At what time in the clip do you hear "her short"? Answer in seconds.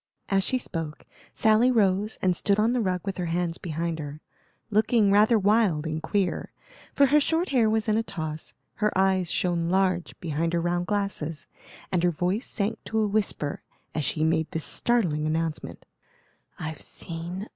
7.05-7.49